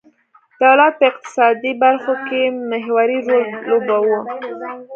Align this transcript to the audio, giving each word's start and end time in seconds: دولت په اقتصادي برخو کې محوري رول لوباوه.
دولت 0.61 0.93
په 0.99 1.05
اقتصادي 1.11 1.71
برخو 1.83 2.13
کې 2.27 2.41
محوري 2.69 3.19
رول 3.27 3.45
لوباوه. 3.69 4.19